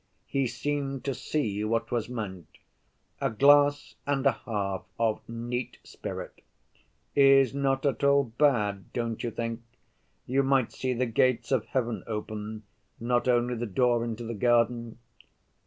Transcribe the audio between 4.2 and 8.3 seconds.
a half of neat spirit—is not at all